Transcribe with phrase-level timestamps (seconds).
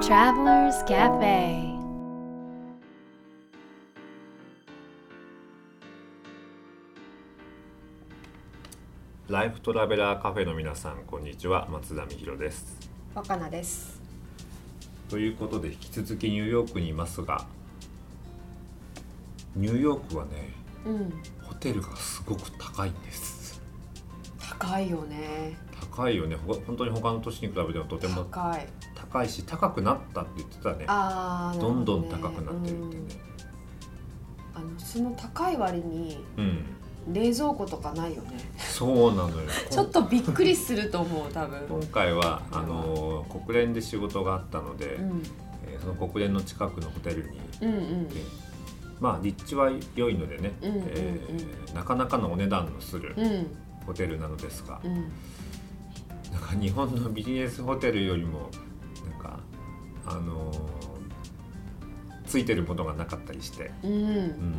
[0.00, 1.76] Travelers Cafe.
[9.28, 11.66] ライフトラベラーカフェの皆さんこんにちは。
[11.68, 12.76] 松田美弘です。
[13.12, 14.00] 若菜です。
[15.10, 17.44] ということで引き続きニューヨークにいますが
[19.56, 20.30] ニューヨークはね
[20.86, 21.12] うん。
[21.42, 23.60] ホテルがすごく高いんです。
[24.60, 25.56] 高いよね。
[25.92, 26.36] 高いよね。
[26.36, 28.66] ほ本当に他の都市に比べてもとても高い
[29.12, 30.84] 高いし高くなったって言ってたね。
[30.86, 33.02] あーどんどん高くなってるってね。
[34.54, 34.60] うん。
[34.60, 36.64] あのその高い割にうん、
[37.12, 38.38] 冷蔵庫とかないよね。
[38.58, 39.48] そうなのよ。
[39.70, 41.60] ちょっとびっくりすると思う多分。
[41.68, 45.22] 今回はあの国連で仕事があったので、うん。
[45.66, 48.08] えーその国連の近くのホテルにうんうん。
[48.08, 48.20] で
[49.00, 50.82] まあ立地は良いのでね、うんうんうん。
[50.88, 53.46] えーなかなかのお値段のするうん。
[53.86, 54.94] ホテルなのですが、うん。
[56.32, 58.50] なんか日本のビジネスホテルよりも
[60.08, 60.68] あのー
[62.26, 63.92] ついてるものがなかったりして、うん。
[63.92, 64.54] うん、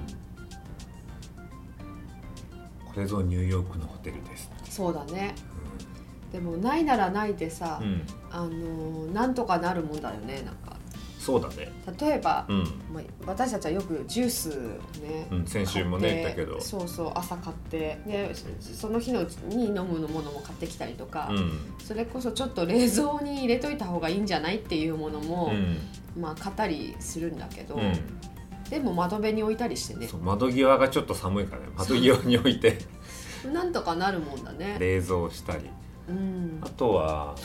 [2.83, 5.35] これぞニューヨークのホテルです、そうだね。
[6.31, 7.87] でもないならないでさ、うん。
[7.87, 10.68] うんあのなんとかなるもんだよねなんか
[11.29, 12.57] そうだね、例えば、うん。
[12.91, 14.53] まあ、私たちはよくジュースを
[15.01, 16.59] ね、うん、先週もね言ったけど。
[16.59, 21.51] そうそう朝買ってでそその日のうちに飲むものも買ってきたりとか、うん。
[21.79, 25.77] それこそちょっと冷蔵に入れといた方がいいんじゃないっていうものも、うん。
[26.19, 27.93] まあ買ったりするんだけど、うん。
[28.69, 30.09] でも窓辺に置いたりしてね。
[30.21, 31.67] 窓際がちょっと寒いからね。
[31.77, 32.79] 窓際に置いて。
[33.53, 34.77] なんとかなるもんだね。
[34.79, 35.69] 冷蔵したり。
[36.09, 36.59] うん。
[36.61, 37.35] あとは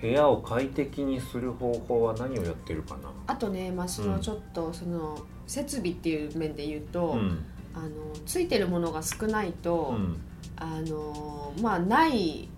[0.00, 3.12] 部屋を快適にする方法は何をやってるかな？
[3.26, 4.20] あとね、まあ、そうのん。
[4.20, 7.44] ちょっとその設備っていう面で言うと、うん。
[7.74, 7.88] あの
[8.26, 10.16] ついてるものが少ないと、うん。
[10.56, 12.48] あのまあない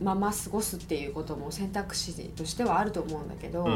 [0.00, 3.70] まま過ごすっていうことも選択肢としてはあると思うんだけど、うん。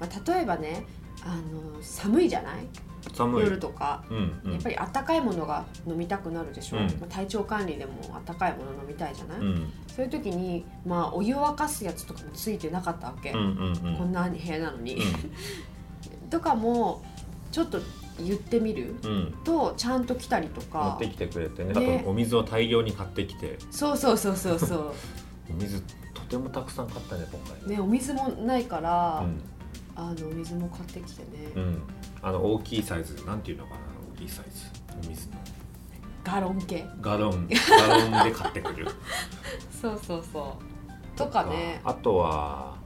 [0.00, 0.84] まあ、例えばね
[1.24, 2.66] あの寒いじゃない？
[3.12, 3.44] 寒い。
[3.44, 4.52] 夜とか、うんうん。
[4.52, 6.84] やっぱりあったかいものが飲みたくなるでしょ、うん。
[6.84, 9.72] まあ、体調管理でもあったかいもの飲みたいじゃない、うん。
[9.94, 13.96] そういう時に、まあ、お湯を沸かすやつとかもついてなかったわけ、うんうんうん。
[13.96, 15.00] こんな部屋なのに、う
[16.30, 17.02] とかも
[17.52, 17.78] ちょっと
[18.18, 18.94] 言ってみる？
[19.02, 19.34] んうん。
[19.44, 21.72] とちゃんと来たりと持かってきてくれてね。
[21.74, 22.04] ね。
[22.06, 23.58] お水を大量に買ってきて。
[23.70, 24.94] そうそうそうそうそ
[25.50, 25.80] お水
[26.14, 29.28] とてもたくさん買ったね今うねお水もないから、回
[29.96, 31.82] あのお水も買ってきてね、うん、うん、
[32.22, 33.76] あの大きいサイズなんていうのかな
[34.14, 34.66] 大きいサイズ。
[34.92, 35.34] お水の。
[36.24, 36.86] ガロン系。
[37.00, 37.48] ガロン。
[37.88, 38.88] ガロンで買ってくる。
[39.70, 41.18] そうそうそう。
[41.18, 41.80] とかね。
[41.84, 42.76] あとは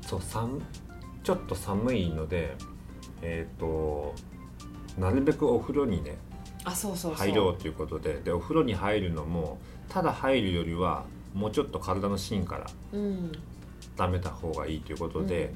[0.00, 0.62] そう寒
[1.22, 2.56] ちょっと寒いので
[3.20, 4.14] えっ、と
[4.96, 6.16] なるべくお風呂にね
[6.64, 7.26] あそうそうそう。
[7.28, 8.20] 入ろうということで。
[8.20, 9.58] でお風呂に入るのも
[9.88, 11.04] ただ入るよりは
[11.34, 13.32] もうちょっと体の芯からうん、
[13.98, 15.52] 温めた方がいいということで、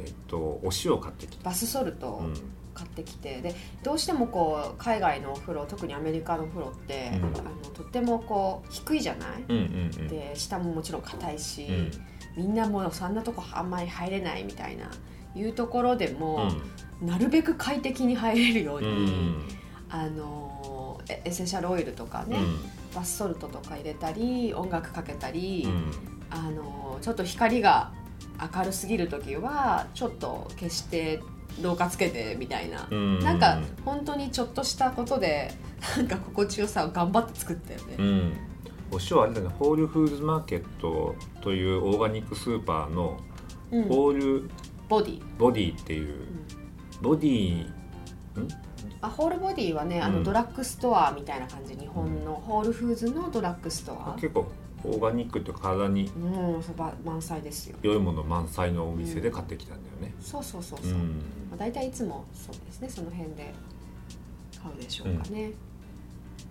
[0.00, 2.34] えっ、とお塩を買ってきた、バスソルトをうん。
[2.74, 7.24] 買ってきて、でどうしてもこう海外のお風呂特にアメリカのお風呂って、うん。
[7.38, 9.62] あのとってもこう低いじゃない、うんうん
[10.00, 10.08] うん。
[10.08, 11.90] で下ももちろん硬いし、うん。
[12.36, 14.90] みんなもうそんなとこあんまり入れないみたいな
[15.36, 16.48] いうところでうも、
[17.00, 17.06] ん。
[17.06, 19.42] なるべく快適に入れるよううに、ん。
[19.88, 22.58] あのエエッセンシャルオイルとかね、うん。
[22.92, 25.92] バスソルトとか入れたり音楽かけたり、うん。
[26.30, 27.92] あのちょっと光が
[28.54, 31.20] 明るすぎる時はちょっと消して
[31.62, 33.18] 廊下つけてみたいな、うん。
[33.20, 35.52] なんか本当にちょっとしたことで
[35.96, 37.96] なんか心地よさを頑張って作ったよね。
[37.98, 38.32] うん、
[38.90, 43.18] お塩あれだねホールフーズマーケットというオーガニックスーパーの
[43.70, 43.84] うん。
[43.84, 44.12] ホー
[44.42, 44.50] ル
[44.88, 46.26] ボディ、ボディっていう、
[47.00, 47.72] ボディん？
[49.00, 50.24] あホールボディはねあの、うん。
[50.24, 51.74] ドラッグストアみたいな感じ。
[51.74, 54.46] 日本のホールフーズのドラッグストア、結構
[54.84, 57.76] オーガニックって体にうん、そば満載ですよ。
[57.82, 60.14] 良いもの満載のお店で買ってきたんだよね。
[60.20, 60.98] そうそうそうそう、うん。
[61.50, 62.88] まあ、大体いつもそうですね。
[62.88, 63.54] その辺で
[64.62, 65.52] 買うでしょうかね、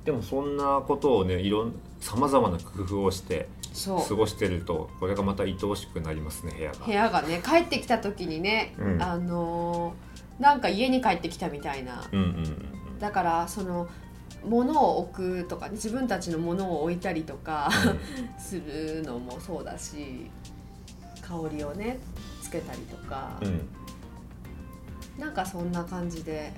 [0.06, 4.08] でもそんなことをねいろんさまざまな工夫をしてそう。
[4.08, 6.86] 過ごしてるとこれがまた愛おしくなりますね部屋が。
[6.86, 9.02] 部屋がね帰ってきた時にね、うん。
[9.02, 12.04] あのーなんか家に帰ってきたみたいな。
[12.12, 13.00] うんうんうん。
[13.00, 13.88] だからその
[14.46, 17.70] 物を置くとかね自分たちの物を置いたりとか
[18.38, 20.30] するのもそうだし
[21.22, 22.00] 香りをね
[22.42, 23.68] つけたりとか、うんうん。
[25.18, 26.54] なんかそんな感じで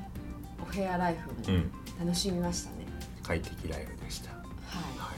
[0.62, 1.72] お部屋ライフもうん。
[2.00, 2.86] 楽しみましたね、
[3.24, 4.32] 快適ライフでした。
[4.32, 4.44] はい。
[4.98, 5.18] はい。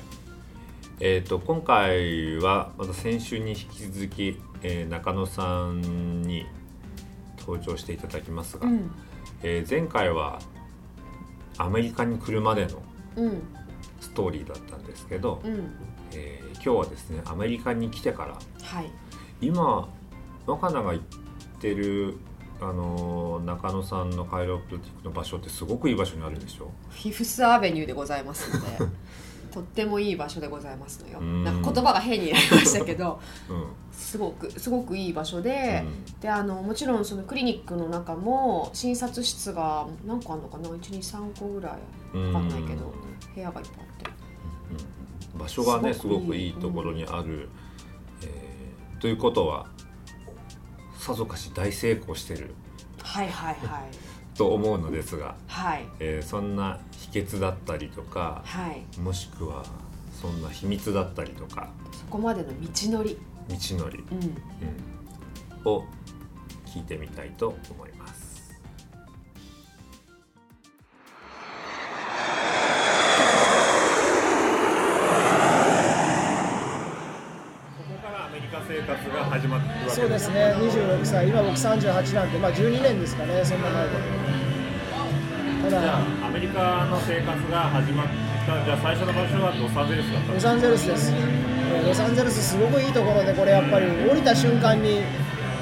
[0.99, 6.45] えー、と今回はまた先週に引き続き、えー中野さんに
[7.39, 8.91] 登場していただきますが、うん。
[9.41, 10.39] えー前回は
[11.57, 12.81] アメリカに来るまでの
[13.15, 13.41] うん。
[13.99, 15.71] ストーリーだったんですけど、うん。
[16.13, 18.91] えー今日はですねアメリカに来てからはい。
[19.41, 19.87] 今
[20.45, 21.05] 若菜が行っ
[21.61, 22.17] てる
[22.59, 26.71] あの中野さんのカイロプティックの場所ってすごくいい場所にあるんでしょ？
[26.89, 28.77] フィフスアベニューでございますので
[29.57, 31.19] とってもいい場所でございますのよ。
[31.19, 31.43] うん。
[31.43, 33.19] なんか言葉が変になりましたけど
[33.49, 33.65] うん。
[33.91, 35.83] すごくすごくいい場所で、
[36.21, 41.73] であのもちろんそのクリニックの中も診察室が何個あるのかな？123個ぐらい。
[42.13, 42.93] うん分かんないけど
[43.33, 44.11] 部屋がいっぱいあって。
[45.33, 47.49] うん場所がねすすごくいいごくいいところにある、
[48.23, 49.67] えーということは
[50.97, 52.53] さぞかし大成功してる。
[53.01, 53.81] はいはいはい。
[54.37, 55.87] と思うのですが、はい。
[55.99, 56.79] えーそんな
[57.11, 58.99] 秘訣だったりとかはい。
[58.99, 59.63] もしくは
[60.21, 61.69] そんな秘密だったりとか。
[61.91, 62.55] そこまでの道
[62.91, 63.17] のり、
[63.49, 64.31] 道のり、うん、うん。
[65.71, 65.85] を
[66.65, 68.27] 聞いてみたいと思います。
[77.77, 83.91] ここからアメリカ生活が始まってそうですね、26歳、今僕38なんで、まあ12年ですかね、そんな前で。
[85.69, 85.99] ただ、
[86.37, 88.07] メリカの生活が始まっ
[88.45, 91.11] たじゃあ最初の場所はロサンゼルスだったロサンゼルスです。
[91.11, 95.01] ロサンゼルスすごくいいところで、これやっぱり降りた瞬間に、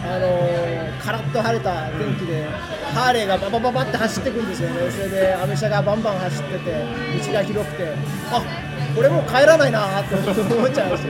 [0.04, 2.44] あのーカラッと晴れた天気で、
[2.94, 4.92] ハーレーがババババって走ってくんですよね。
[4.92, 6.86] それでアメ車がバンバン走ってて、
[7.24, 7.95] 道が広くて、
[8.31, 8.42] あ
[8.95, 11.04] これもう帰らないなって思っちゃいまし。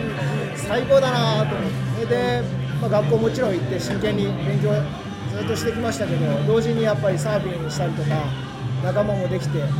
[0.57, 2.05] 最高だなと思って。
[2.05, 2.43] それで、
[2.81, 4.69] まあ、学校もちろん行って真剣に勉強
[5.33, 8.44] ずっとしてきましたけど、同時にやっぱりサーフィンしたりとか、
[8.85, 9.71] 仲間もできて、あの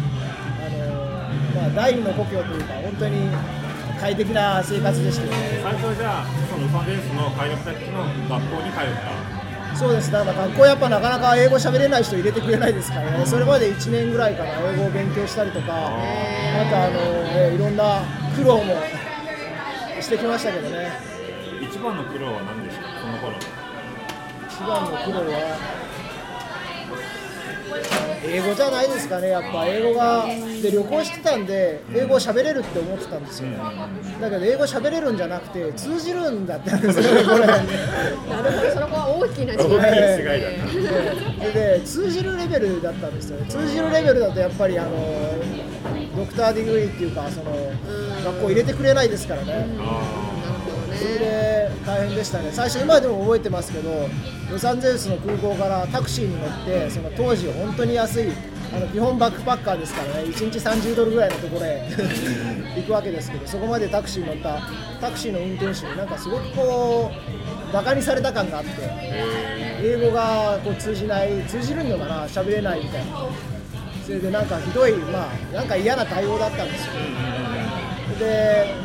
[1.62, 3.30] まあ、第二の故郷というか、本当に
[4.00, 5.60] 快適な生活でしたよね。
[5.63, 9.78] 最初はじゃあそのロサンゼルスのカイロプラクティックの学校に通った。
[9.78, 15.90] そうです、だから学校やっぱなかなか英語喋れない人入れてくれないですからね、それまで1年ぐらいから英語を勉強したりとか、あ
[16.72, 17.02] とあの、
[17.36, 18.00] えーいろんな
[18.38, 18.74] 苦労も
[20.00, 20.92] してきましたけどね、
[21.62, 22.84] 一番の苦労は何でした？
[23.02, 23.36] その頃。
[24.48, 25.57] 一番の苦労は、
[28.27, 30.25] 英語じゃないですかね、やっぱ英語が、
[30.62, 33.50] で旅行してたんで、英語喋れるって思ってたんですよ、
[34.19, 37.45] だけど英語喋れるんじゃなくて、通じるんだったんですよね、 これ。
[37.45, 39.57] なるほどそこは大きな違い。
[39.57, 40.16] だね。
[41.54, 43.39] でで通じるレベルだったんですよ。
[43.39, 44.89] ね通じるレベルだとやっぱりあの
[46.15, 47.51] doctor degree っていうかその
[48.25, 49.54] 学校入れてくれないですからね。
[49.54, 51.55] なるほどそれねで
[51.86, 52.50] 大変でしたね。
[52.51, 54.07] 最初今でも覚えてますけど
[54.51, 58.31] ロサンゼルスの空港からタクシーに乗ってその当時本当に安い
[58.74, 61.88] あの基本バックパッカーですからね1日30ドルぐらいのところへ
[62.77, 64.60] 行くわけですけどそこまでタクシーに乗った
[65.00, 67.12] タクシーの運転手になんかすごくこ
[67.69, 68.69] うバカにされた感があって
[69.81, 73.28] 英語がこう通じない通じるのかな喋れないみたいな。
[74.06, 76.92] それでなんかひどいまあなんか嫌な対応だったんですよ。
[78.19, 78.84] で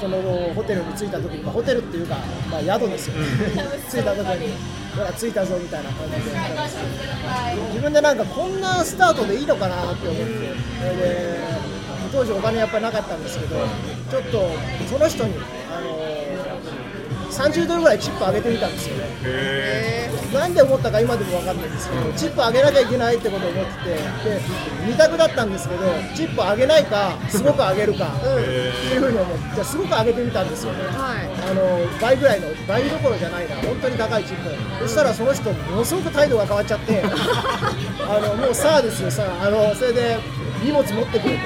[0.00, 0.20] その
[0.54, 2.16] ホテルに着いた時に、まあ、ホテルっていうか、
[2.50, 3.14] まあ、宿ですよ。
[3.14, 3.26] ね、
[3.90, 4.54] 着いた時に
[4.94, 6.36] ほら着いたぞみたいな感じで。
[7.68, 10.34] 自分でなんかこんなスタートでいいのかなって思って。
[10.96, 11.46] で
[12.12, 13.56] 当時お金やっぱりなかったんですけど
[14.10, 14.50] ちょっと
[14.88, 15.34] その人に
[15.70, 16.35] あの
[17.36, 19.04] 30ドルぐらいチップ上げてみたんですよね。
[19.24, 24.40] へなんで思ったか今でも分かんないんですけど、チップ上げなきゃいけないってことを思ってて、で
[24.92, 25.82] 2択だったんですけど、
[26.14, 30.78] チップ上げないか、すごく上げるか、っていうふうに思って、じゃあすごく上げてみたんですよね。
[30.84, 31.50] はい。
[31.50, 34.36] あの倍ぐらいの倍どころじゃないな本当に高いチッ
[34.80, 34.82] プ。
[34.82, 37.02] そしたらその人ものすごく態度が変わっちゃって
[38.08, 39.46] あのもうさあですよさあ。
[39.46, 40.16] あのそれで
[40.62, 41.40] 荷物持ってくるね。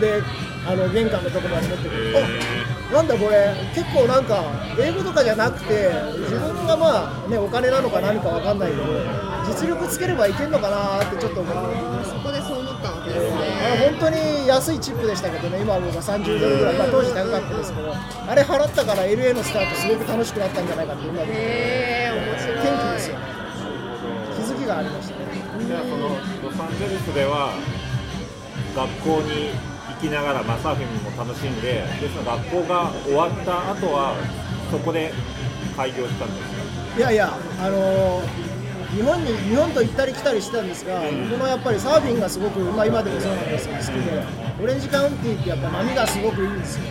[0.00, 0.22] で
[0.68, 2.14] あの玄関のところまで持ってくる。
[2.18, 4.44] あなんだこれ結構なんか
[4.78, 5.90] 英語とかじゃなくて
[6.20, 8.82] 自分がまあねお金なのか何かわかんないけど
[9.46, 21.32] 実力つければいけるのかなってちょっと思ってそこでそう思ったわけですあね本当に安いチップでしたけどね、今はもう30ドルぐらい、まあ、当時高かったですけど、あれ払ったから LA のスタート、すごく楽しくなったんじゃないかって、今、天へ
[22.06, 22.58] え面白い。
[22.58, 23.24] 気ですよね、
[24.36, 25.26] 気づきがありましたね。
[25.66, 26.08] じゃあその
[26.42, 27.54] ロサンゼルスでは
[28.74, 34.14] 学校に行きながら、まあ、サーフィンも楽しんででその学校が終わった後は
[34.70, 35.12] そこで
[35.76, 38.56] 開業したんですよいやいや、あのー
[38.96, 44.22] 日本に日本と行ったり来たりしてたんですが、僕のやっぱりサーフィンがすごく、まあ、今でもそうなんですけど、好きで、
[44.62, 46.82] オレンジカウンティーってやっぱ波がすごくいいんですよ。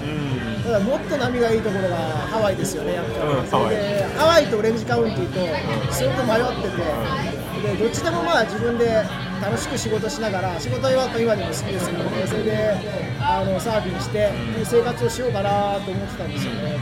[0.63, 4.45] ただもっと波がいいところがハワイですよね、やっぱり、うんハワイ。
[4.47, 9.03] とオレンジカウンティーとすごく迷ってて、でどっちでもまあ自分で
[9.41, 12.77] 楽しく仕事しながら、仕事は今でも好きですけどね、それで
[13.19, 14.31] あのサーフィンして、
[14.63, 16.79] 生活をしようかなと思ってたんですよね。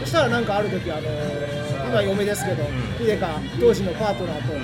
[0.00, 1.02] そしたらなんかある時あの
[1.88, 2.64] 今嫁ですけど、
[2.98, 4.54] ヒデか当時のパートナーと、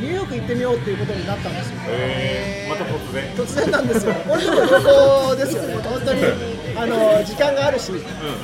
[0.00, 1.76] ニューヨーク行ってみようっていうことになったんですよ。
[1.88, 3.24] へえまた突然。
[3.34, 6.22] 突然なんですよ、本当に旅行ですよね、本当に
[6.76, 7.92] あの時間があるし、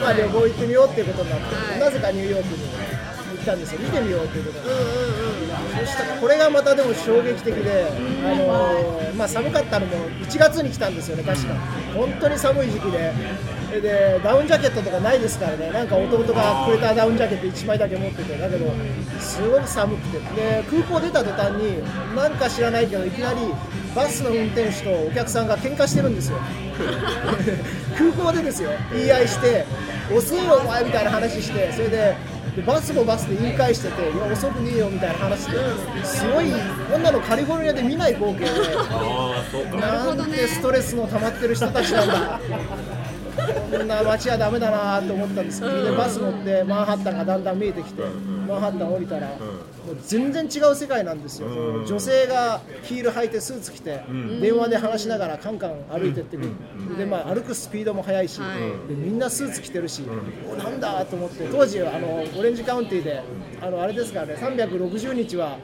[0.01, 2.92] まあ、旅行行ってみようっていうことになって、なぜかニューヨークに。
[2.92, 2.92] 行
[3.43, 3.81] ったんですよ。
[3.81, 7.87] 見てみようっていうことで、そしたらこれがまたでも衝撃的で、
[8.25, 11.55] あのーまあ、寒かったのも1月に来たんですよね確か。
[11.95, 13.13] 本当に寒い時期で。
[13.73, 15.71] でダウンジャケットとかないですからね。
[15.71, 18.37] なんか弟がくれたダウンジャケット1枚だけ持ってて。
[18.37, 18.71] だけど
[19.19, 20.19] すごく寒くて。
[20.19, 21.83] で空港出た途端に
[22.15, 23.41] なんか知らないけどいきなり
[23.97, 26.39] バスの運転手とお客さんが喧嘩してるんですよ。
[27.97, 28.71] 空港でですよ。
[28.93, 29.65] 言い合いして
[30.15, 31.73] 遅いよお前みたいな話して。
[31.73, 32.15] それで
[32.57, 36.53] でバスもバスで言い返してていや遅くねえよみたいな話ですごい
[36.91, 38.51] こんなのカリフォルニアで見ない光景で
[39.81, 42.41] なんてストレスの溜まってる人たちなんだ
[43.35, 49.39] こんな街はダメだなと思ったんですけど、でバス乗ってマンハッタンがだんだん見えてきて、マンハッタン降りたら、もう
[50.07, 51.49] 全然違う世界なんですよ、
[51.87, 54.03] 女性がヒール履いてスーツ着て、
[54.41, 58.39] 電話で話しながらカンカン歩いてってくる、でまあ、歩くスピードも速いし、
[58.89, 60.03] でみんなスーツ着てるし、
[60.51, 63.23] おなんだと思って当時あのオレンジカウンティで
[63.63, 65.59] あのあれですからね360日は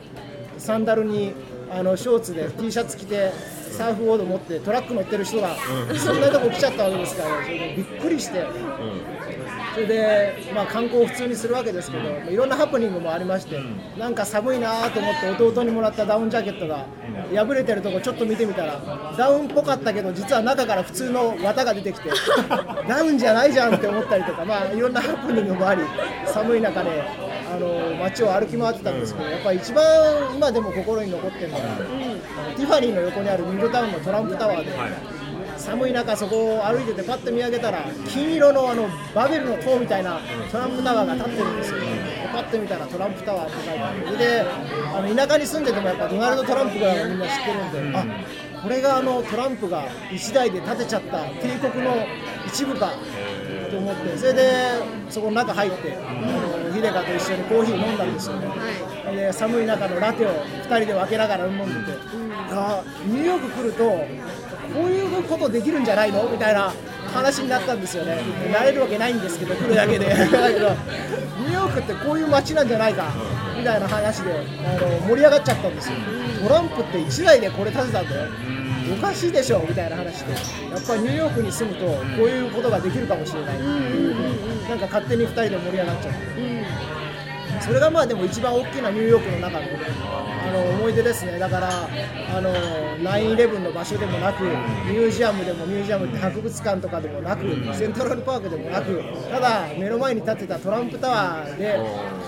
[0.56, 1.32] サンダルに
[1.70, 3.30] あのショーツで T シャツ着て
[3.78, 5.54] サーフボード持ってトラック乗ってる人が
[5.97, 8.44] そんなとこ来ちゃったわけですから、それでびっくりして、
[9.75, 13.61] それで、まあ、観光を普通にするわけですけど、まあいろんなハプニングもありまして、
[13.97, 16.87] なんか寒いなと思って弟にもらったダウンジャケットが
[17.32, 18.80] 破れてるとこちょっと見てみたら
[19.16, 22.11] ダウンっぽかったけど実は中から普通の綿が出てきて
[22.88, 25.82] ダウンじゃないじゃんって思ったりとか、まあ、いろんなハプニングもあり
[26.26, 26.90] 寒い中で
[27.50, 29.84] あの街を歩き回ってたんですけどやっぱり一番
[30.34, 34.72] 今でも心に残ってるのが、あのティファニーの横にあるミッドタウンのトランプタワーで。
[35.58, 40.20] 寒い中、そこを歩いててパッと見上げたら金色のあのバベルの塔みたいな
[40.52, 41.86] トランプタワーが立ってるんですよ、で
[42.32, 44.18] パッと見たらトランプタワーって書いてある。
[44.18, 44.46] で
[44.94, 47.92] あの田舎に住んでてもやっぱドナルド・トランプがみんな知ってるん。
[47.92, 48.06] で、あ
[48.62, 52.06] これがあのトランプが一代で建てちゃった帝国の
[52.46, 52.92] 一部か
[53.70, 54.52] と思ってそれで
[55.10, 56.47] そこの中入って、あの
[56.78, 58.47] ヒデカと一緒にコーヒー飲んだんですよね、
[59.12, 61.99] で寒い中のラテを2人で分けながら飲んでて、
[62.52, 66.28] あニューヨーク来るとこういうことできるんじゃないの？
[66.28, 66.73] みたいな
[67.12, 68.20] 話になったんですよね、
[68.52, 70.14] 慣れるわけないんですけど、来るだけで、だ
[70.52, 73.12] けど、ニューヨークってこういう街なんじゃないか？
[73.58, 74.37] みたいな話であ
[74.80, 75.97] の盛り上がっちゃったんですよ、
[76.44, 78.30] トランプって1台でこれ建てたんだよ、
[78.92, 80.38] おかしいでしょみたいな話で、や
[80.78, 81.92] っぱりニューヨークに住むと、こ
[82.25, 86.68] ういうことができるかもしれないっていうなんか勝手に2人で盛り上がっちゃって。
[87.61, 92.54] それがまあでも一番大きなニューヨークの中のあの思い出ですね、だからあの
[92.99, 97.42] 9-11の場所でもなく、ミュージアムでも、ミュージアムって博物館とかでもなく、
[97.75, 101.78] セントラルパークでもなく、ただ目の前に立ってたトランプタワーで、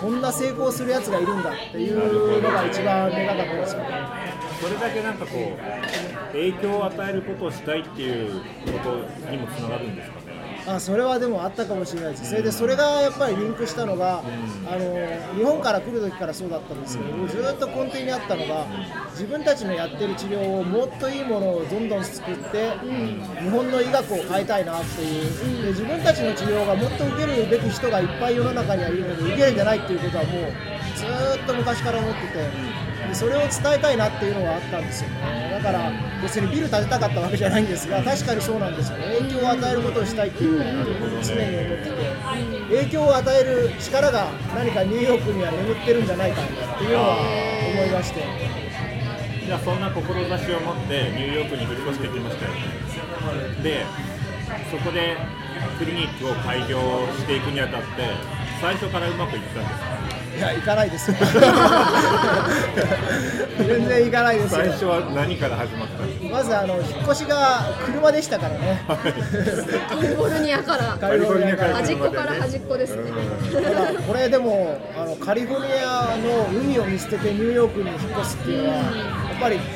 [0.00, 4.49] こんな成功するやつがいるんだっていうのが一番でかかったですよね。
[4.60, 10.30] それだけなんかこう影響を与えることをしたいっていうことにもつながるんですかね。
[10.66, 14.22] あそれはでもあったかもしれないです、それでそれがやっぱりリンクしたのが、あ
[14.76, 18.66] の日本から来る時からそうだったんですけど、ずっと根底にあったのが、
[19.12, 22.72] 自分たちのやってる治療をもっといいものをどんどん作って、
[23.42, 30.52] 日本の医学を変えたいなっていう、で自分たちの治療がもっと受けるべき人がいっぱい世の中にはいるけど、受けれてないっていうことはもう、
[31.00, 32.80] ずーっと昔から思ってて。
[33.08, 35.50] でそれを伝えたいなっていうのがあったんですよね。
[35.56, 35.90] だから
[36.22, 39.16] 別にビル建てたかったわけじゃないんですが確かにそうなんですよね。
[39.18, 40.84] 影響を与えることをしたいっていうのを
[41.24, 46.46] 常に思ってて影響を与える力が何かニューヨークには眠ってるんじゃないかっ
[46.78, 47.16] ていうのは
[47.72, 48.22] 思いまして。
[49.46, 52.60] じゃあそんな志を持ってニューヨークに引っ越してきましたよね。
[53.64, 53.84] で
[54.70, 55.16] そこで
[55.78, 56.78] クリニックを開業
[57.18, 57.88] していくにあたって
[58.60, 59.99] 最初からうまくいったんですか？
[60.40, 61.12] いや行かないです
[63.58, 64.60] 全然行かないですよ。
[64.60, 66.36] 最初は何から始まったんですか？
[66.38, 68.82] まずあの引っ越しが車でしたからね。
[68.88, 68.94] カ
[70.00, 70.96] リフォルニアから。
[70.98, 73.02] カリフォルニアから端っこから端っこですね。
[74.06, 78.84] これでもあのカリフォルニアの海を見捨ててニューヨークに引っ越すっていうのはやっ
[79.40, 79.68] ぱり、まあ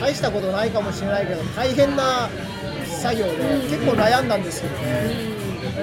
[0.00, 2.28] 大したことないかもしれないけど大変な
[3.00, 3.32] 作業で
[3.68, 5.32] 結構悩んだんですよね。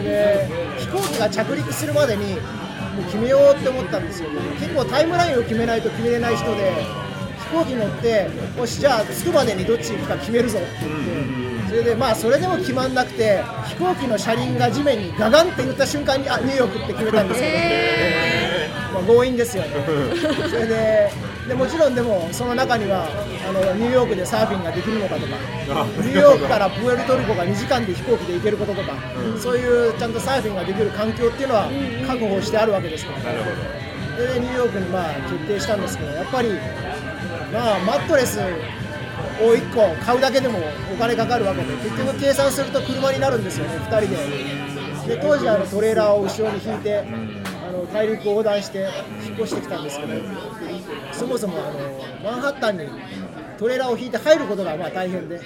[0.03, 2.37] で飛行機が着陸するまでに
[3.03, 4.29] 決めようって思ったんですよ。
[4.59, 6.71] 結構タイムラインを決めないと決めれない人で
[7.51, 17.53] 飛行機乗ってよしじゃあ着くまでにどっち行くか決めるぞって言ってそれでまあそれでも決まんなくて飛行機の車輪が地面にガガンって言った瞬間にあニューヨークって決めたんですけど、
[18.93, 19.69] まあ、強引ですよね。
[20.49, 21.11] それで
[21.47, 23.07] でもちろんでもその中には
[23.47, 25.27] あのニューヨークでサーフィンができるのかとか
[25.97, 28.93] ニューヨークからプエルトリコが2時間で飛行機で行けることとか、
[29.37, 31.69] そういうちゃんとサーフィンができる環境っていうのは
[32.05, 33.33] 確保してあるわけですから、
[34.15, 36.49] それでニューヨークにまあ決定したんですけどやっぱり
[37.51, 38.39] まあマットレス
[39.41, 40.59] を1個買うだけでも
[40.93, 44.69] お金かかるわけで結局計算すると車になるんですよね2人で。
[45.07, 47.03] で当時あのトレーラーを後ろに引いて
[47.93, 48.87] 大陸を横断して
[49.25, 50.13] 引っ越してきたんですけど
[51.11, 52.87] そもそもあのマンハッタンに
[53.57, 55.41] トレーラーを引いて入ることがまあ大変で、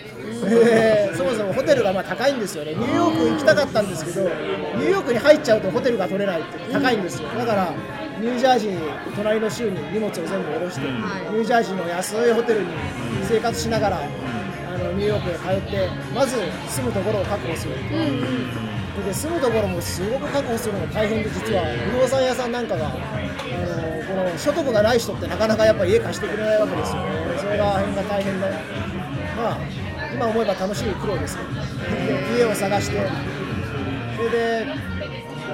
[0.45, 2.73] えーそもそもホテルがまあ高いんですよね。
[2.73, 7.29] ニューヨーク行きたかったんですけどニューヨークに入っちゃうとホテルが取れないって高いんですよ。
[7.29, 7.73] だから
[8.19, 11.33] ニュージャージー隣の州に荷物を全部下ろして、はい。
[11.33, 12.67] ニュージャージーの安いホテルに
[13.23, 16.35] 生活しながらあのニューヨークへ通ってまず
[16.69, 27.09] 住むところを確保するっていうで住むところもすごく確保するのが大変で実は不動産屋さんなんかがあのこの所得がない人ってなかなかやっぱり家貸してくれないわけですよね。
[27.37, 28.47] それが変が大変で
[29.35, 29.57] まあ
[30.13, 31.49] 今思えば楽しい苦労ですけど
[32.37, 33.07] 家を探して。
[34.15, 34.92] それで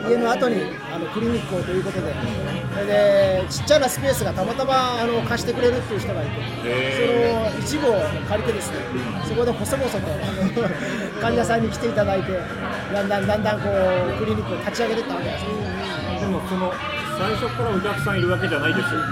[0.08, 0.62] 家の後に
[0.94, 2.14] あのクリニックをということで。
[2.70, 6.32] それでちっちゃなスペースがたまたまあの貸してくれるっていう人がいて。
[6.64, 8.78] へその一部を借りてですね
[9.28, 9.98] そこで細々と
[11.20, 12.32] 患者さんに来ていただいて
[12.94, 13.74] だんだんだんだんこう
[14.20, 15.46] クリニックを立ち上げていったわけです。
[16.22, 16.72] でもその
[17.18, 19.02] 最初からお客さんいるわけじゃないですよ。
[19.02, 19.06] ね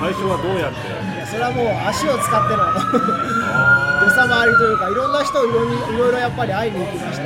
[0.00, 0.84] 最初はどうやって？
[1.16, 7.24] いやそれはもう足を使ってのあ土佐回りというかいろんな人をいろいろやっぱり会いに行きました。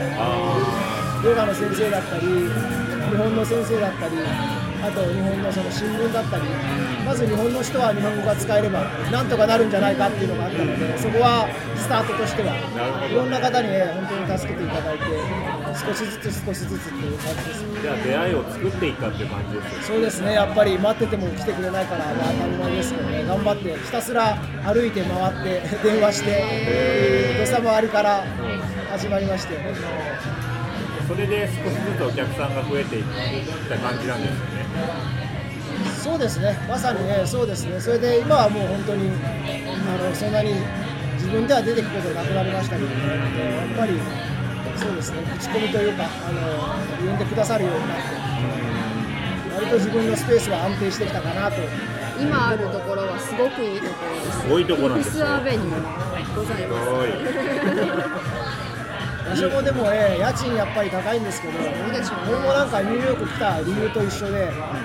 [1.23, 2.23] ヨガの先生だったり
[3.11, 4.17] 日本の先生だったり
[4.83, 6.43] あと日本のその新聞だったり
[7.07, 12.55] まず日本の人は日本語が使えればなんとかなるんじゃないかっていうのがあったのでそこはスタートとしては
[13.07, 15.05] いろんな方にね本当に助けていただいて
[15.79, 17.65] 少しずつ少しずつっていう感じです。
[17.65, 20.35] ーじゃあ出会いを作っていったって感じですよそうですね。
[20.35, 23.25] やっぱり待ってても来てくれないから、まあ、当たり前ですけどね。
[23.25, 28.25] 頑張ってひたすら歩いて回って電話して土佐回りから
[28.91, 29.57] 始まりまして
[31.09, 33.05] それで少しずつお客さんが増えていっ
[33.69, 34.63] た感じなんですよね。
[36.03, 40.55] そうですね、まさにね、そうですね、それで今はもう本当にあのそんなに
[41.15, 43.99] 自分では出てくことなくなりましたけどね、でやっぱり
[44.77, 48.03] そうですね、口コミというか、あの呼んでくださるようになって、
[49.55, 51.57] 割と自分のスペースは安定してきたかなと、
[52.21, 54.41] 今あるところはすごくいいところです。
[54.43, 55.83] すごいとこなんフィですよスアベニュー
[56.37, 56.69] ございす。
[56.69, 56.77] ま
[58.27, 58.32] す
[59.41, 61.69] ごい場所もでもね、家賃やっぱり高いんですけど、うで
[62.05, 64.77] しょうねこれもなんかニューヨーク来た理由と一緒で、まあ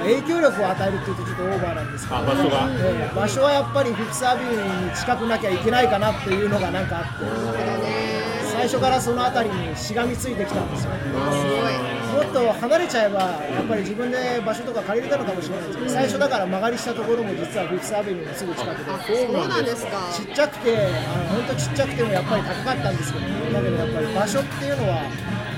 [0.00, 2.68] 影響力を与えるっていうとちょっとオーバーなんですけど、あ場所が？
[2.80, 7.24] ええ場所はやっぱりフィフスアビニューに近くなきゃいけないかなっていうのがなんかあって。
[8.54, 10.92] 最初からその辺りにしがみついてきたんですよ
[12.14, 19.98] もっと離れちゃえばやっぱり自分で場所とか借りれたのかもしれないですけど最初だから曲がりしたところも実はフィフスアベニューのすぐ近くであそうなんですか。
[20.12, 25.02] ちっちゃくて本当ちっちゃくてもやっぱり高かったんですけどだけどやっぱり場所っていうのは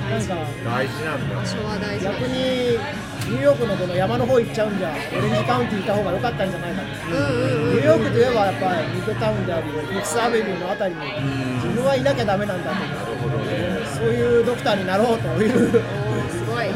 [0.06, 1.36] なんか大事なんだ。
[1.36, 2.78] 場所は大事逆に
[3.26, 11.00] ニューヨークのこの山の方行っちゃうんじゃオレンジカウンティーいた方が良かったんじゃないかとニューヨークといえばやっぱりミッドタウンでありフィフスアベニューのあたりに
[11.58, 12.76] 自分はいなきゃダメなんだと
[13.98, 15.82] そういうドクターになろうという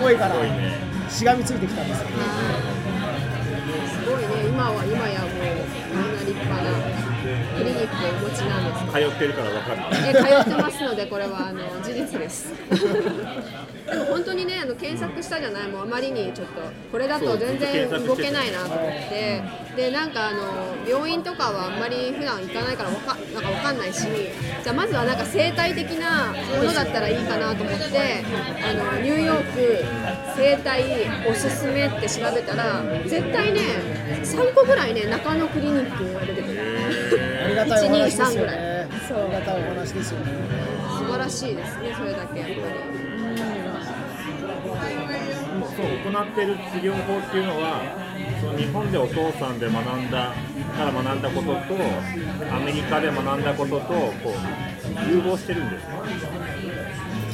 [0.00, 0.34] 思いから
[1.10, 2.10] しがみついてきたんですよす
[4.08, 4.48] ごいね。
[4.48, 5.38] 今は今やもうみ
[6.08, 6.70] んな立派な
[7.56, 8.80] クリニックをお持ちなんです。
[8.90, 11.48] 通ってるから分かるえ通ってますのでこれは。
[11.48, 12.50] あの事実です。
[12.50, 15.68] でも本当にねあの検索したじゃない。
[15.68, 19.42] もうあまりにちょっとこれだと全然動けないなと思って
[19.80, 24.06] でなんかあの病院とかはあんまり普段行かないからわかなんかわかんないし
[24.62, 28.22] じゃあまずはなんか生態的なものだったらいいかなと思って
[28.62, 29.84] あのニューヨーク
[30.36, 30.84] 生態
[31.26, 33.60] おすすめって調べたら絶対ね
[34.22, 36.60] 3個ぐらいね中野クリニックが出てくる。
[37.42, 38.56] ありがたいお話です123ぐらい。
[38.56, 40.26] よねあそうりがたいお話ですよね。
[40.98, 43.10] 素晴らしいですねそれだけやっぱり。
[45.76, 47.99] そう行っている治療法っていうのは
[48.40, 50.34] その日本でお父さんで学んだ
[50.76, 54.12] から学んだこととアメリカで学んだこととこ
[55.06, 55.94] う融合してるんですね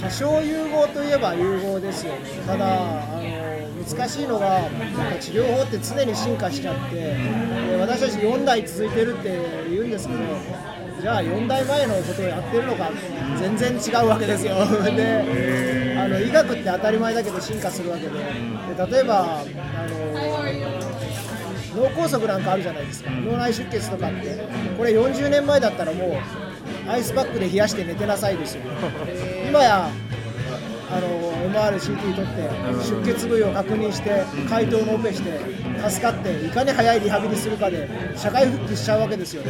[0.01, 2.19] 多少融合といえば融合ですよね。
[2.47, 10.21] ただあの難しいのがなんか治療法って常に進化しちゃってで私たち4代続いてるって言うんですけど
[11.01, 12.91] じゃあ4代前のことをやってるのか
[13.39, 14.55] 全然違うわけですよ。
[14.95, 18.11] であの医学って当たり前だけど進化するわけで。
[18.11, 19.45] で例えばあ
[19.89, 20.26] の
[21.77, 23.11] 脳梗塞なんかあるじゃないですか。
[23.11, 24.45] 脳内出血とかって。
[24.77, 28.63] これ40年前だったらもうアイスパックで冷やして寝てなさいですよ。
[29.49, 29.89] 今や
[30.91, 35.41] あの MRCT 取って出血部位を確認して解凍のオペして
[35.89, 39.43] 助かっていかに早いリハビリするかで社会復帰しちゃうわけですよ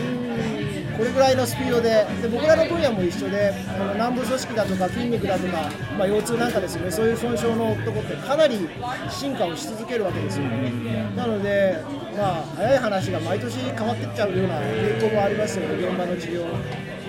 [0.96, 6.90] これぐらいのスピードでで僕らの分野も一緒であの軟部組織だとか筋肉だとか、まあ、腰痛なんかですね。
[6.90, 8.68] そういう損傷のとこってかなり
[9.10, 10.44] 進化をし続けるわけですよ。
[10.44, 11.82] ねなので、
[12.16, 15.86] まあ、早い話が毎年変わってっちゃうような傾向もありますよね。
[15.86, 16.46] 現場の治療。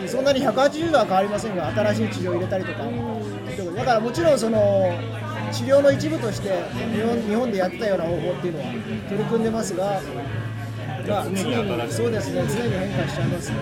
[0.07, 2.83] そんなに180度は変わりませんが新しい治療を入れたりとか。
[3.75, 4.91] だからもちろんその
[5.51, 6.49] 治療の一部として
[6.93, 8.65] 日本日本でやってたような方法っていうのは
[9.09, 10.01] 取り組んでますが、
[11.07, 13.57] まあ、常にそうですね常に変化しちゃいますね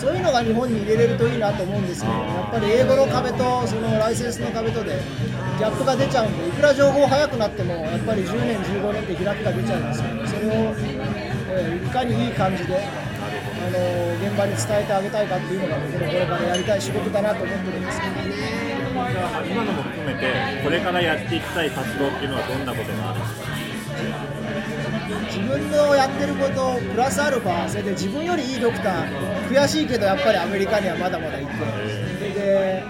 [0.00, 4.96] そういうのが日本に入れれるといいなと思うんですけどやっぱり英語の壁とそのライセンスの壁とで
[5.58, 12.80] ギャップが出ちゃうんでいくら情報早くなってもやっぱり10年15年って開きが出ちゃいますよねそれを、えーいかにいい感じであ
[13.70, 18.12] の現場に伝えてあげたいかっていうのが僕のこれからやりたい仕事だなと思ってるんですけど
[19.50, 23.39] 今のも含めてこれからやっていきたい活動っていうのはどんなことがあるんですか？
[25.30, 31.52] 自分のやってることプラスアルファそれで自分よりいいドクター悔しいけどやっぱりアメリカにはまだまだいて。
[32.34, 32.82] で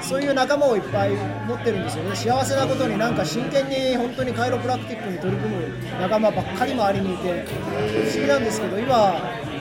[0.00, 2.14] そういう仲間をいっぱい持ってるんですよね。
[2.14, 5.62] 幸せなことになんか真剣に本当にカイロプラクティックに取り組む
[6.00, 7.44] 仲間ばっかり周りにいて。
[7.44, 9.16] 不思議なんですけど今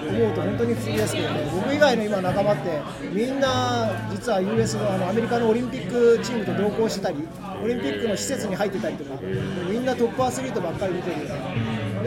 [0.07, 1.49] 思うと本当に不思議ですけどね。
[1.53, 7.27] 僕以外の今仲間ってみんな実は US のあのアメリカのオリンピックチームと同行してたり
[7.63, 9.19] オリンピックの施設に入ってたりとか
[9.69, 11.15] みんなトップアスリートばっかり見てる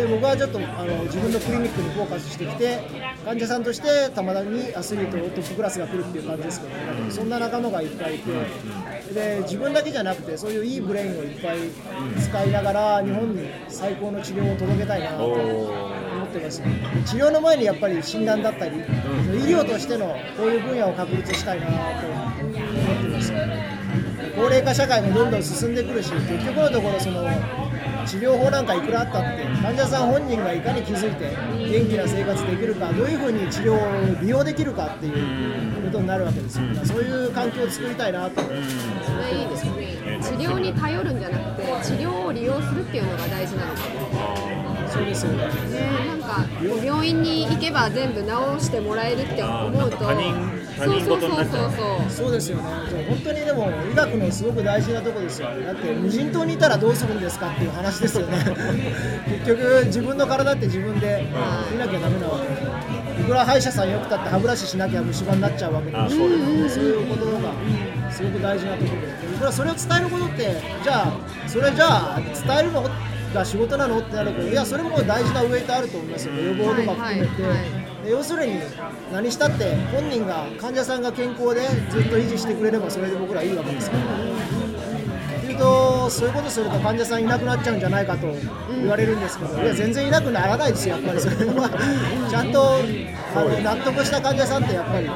[0.00, 2.80] で僕はちょっとあの自分のクリニックにフォーカスしてきて
[3.22, 8.32] 患者さんとしてたまにアスリートトップクラスが来るっていう感じですけど、ね、そんな仲間がいっぱいいて
[9.12, 11.58] で自分だけじゃなくてそういういいブレインをいっぱい
[12.18, 16.62] 使いながら日本に最高の治療を届けたいなと思ってます。
[17.04, 18.80] 治療の前にやっぱり診断だったり、医
[19.52, 22.36] 療としてのこういう分野を確立したいなと思っ
[23.02, 23.32] てます。
[24.34, 27.24] 高齢化社会もどんどん進んでくるし結局のところその
[28.10, 38.40] 治療法なんかいくらあったって患者さん本人がいかに気づいて元気な生活できるかどういうふうに治療を利用できるかっていうことになるわけですよ、だからそういう環境を作りたいなと。
[38.40, 38.62] 思って
[39.04, 40.18] それいいですね。
[40.20, 45.44] 治療に頼るんじゃなくて治療を利用するっていうのが大事なのかもそうですよね。
[45.46, 45.50] ね
[46.30, 46.46] か
[46.84, 48.28] 病院に行けば全部治
[48.64, 50.34] してもらえるって思うと他人
[50.78, 51.70] 他人事になっちゃう。
[51.72, 52.62] そうそうそうそうそうですよね。
[53.08, 58.38] 本当にでも医学のすごく大事なとこですよだって無人島にいたらどうするんですかっていう話ですよね。
[59.44, 61.26] 結局自分の体って自分で
[61.72, 62.46] 見なきゃダメなわけ。
[63.16, 67.52] でいくら歯医者さんよくたって歯ブラシしなきゃ虫歯になっちゃうわけであそうですそういうことが
[68.10, 69.08] すごく大事なところで。
[69.32, 71.12] 僕らそれを伝えることってじゃあ
[71.46, 72.82] それじゃあ伝えるの
[73.34, 73.98] が仕事なの？
[73.98, 76.34] ってなるといやそれも大事なウェイトあると思いますよ。
[76.34, 78.54] 予防とか含めて、はいはいはで要するに
[79.12, 84.02] 何したって本人が患者さんが健康でずっと維持してくれればそれで僕らいいわけですから。
[84.04, 88.26] っていうとそういうことすると患者さんいなくなっちゃうんじゃないかと
[88.74, 91.20] 言われるんですけど、いや全然いなくならないですよやっぱり。
[91.20, 91.68] それは。
[92.30, 92.78] ちゃんと
[93.34, 95.10] あの納得した患者さんってやっぱり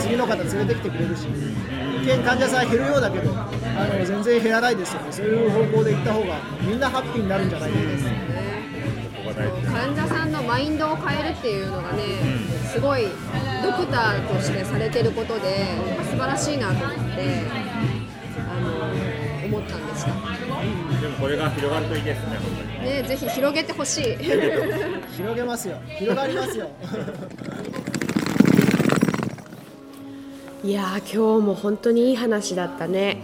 [0.00, 1.26] 次の方連れてきてくれるし。
[1.26, 1.75] 一
[2.06, 3.44] 見患者さん減るようだけどあ
[3.88, 5.12] の全然減らないですよね。
[5.12, 12.02] そういう方向で行った方がみんなハッピーになるんじゃないかと思います患者さんのマインドを変えるっていうのがね、
[12.72, 13.02] すごい
[13.62, 15.66] ドクターとしてされてることで
[16.04, 17.42] 素晴らしいなと思って
[18.38, 20.10] あの思ったんでした
[21.00, 22.90] でもこれが広がるといいですね本当に。
[22.90, 24.16] ねぜひ広げてほしい。
[25.16, 25.76] 広げますよ。
[25.98, 26.70] 広がりますよ
[30.66, 33.18] いやー今日も本当にいい話だったね。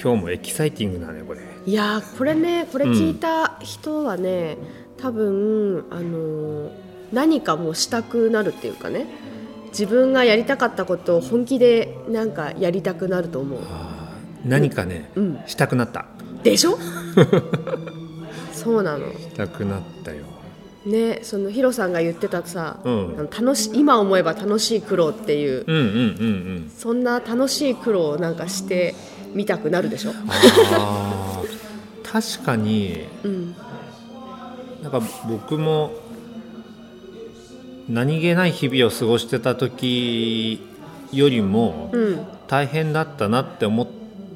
[0.00, 1.40] 今日もエキサイティングだねこれ。
[1.66, 4.56] いやーこれねこれ聞いた人はね、
[4.96, 6.70] 多分あのー
[7.12, 9.06] 何かもうしたくなるっていうかね
[9.68, 13.60] 自分がやりたかったことを本気でなんかやりたくなると思う。
[14.44, 15.40] 何かね、うん。
[15.46, 16.06] したくなった。
[16.42, 16.78] でしょ？
[18.52, 19.10] そうなの。
[19.12, 20.24] したくなったよ
[20.88, 23.14] ねそのヒロさんが言ってたさ、うん。
[23.18, 25.64] あの楽し今思えば楽しい苦労っていう。
[25.66, 25.94] うんうんうんう
[26.66, 26.72] ん。
[26.76, 28.94] そんな楽しい苦労をなんかして
[29.34, 30.12] みたくなるでしょ、
[32.02, 33.06] 確かに。
[33.24, 33.54] うん、
[34.82, 35.92] なんか僕も
[37.88, 40.60] 何気ない日々を過ごしてた時
[41.12, 43.88] よりもうん、大変だったなって思っ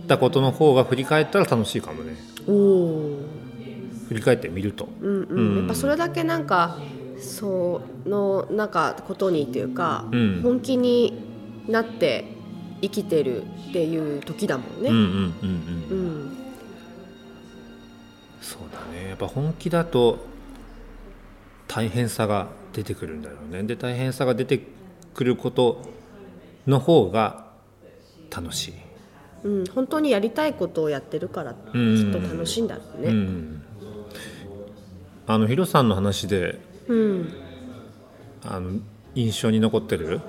[0.08, 2.16] たことの方が振り返ったら楽しいかもね。
[2.48, 3.18] おお
[4.12, 4.88] 振り返ってみると。
[5.00, 5.54] うんううん。
[5.54, 6.78] ん、やっぱそれだけなんか
[7.18, 10.40] そのなんかことにっていうか、うん。
[10.42, 11.12] 本気に
[11.68, 12.24] なって
[12.80, 14.90] 生きてるっていう時だもんね。
[14.90, 15.98] うんうんうんうん。
[15.98, 16.36] うん。
[18.40, 19.10] そうだね。
[19.10, 20.18] やっぱ本気だと
[21.68, 23.62] 大変さが出てくるんだろうね。
[23.62, 24.60] で大変さが出て
[25.14, 25.82] くること
[26.66, 27.46] の方が
[28.30, 28.72] 楽しい、
[29.44, 33.12] うん、本当にやりたいことをやってるからきっうんと楽しいんだろううね。
[33.12, 33.61] ん、
[35.26, 36.58] あのヒロさんの話で
[36.88, 37.32] うん、
[38.44, 38.80] あの
[39.14, 40.20] 印象に残ってる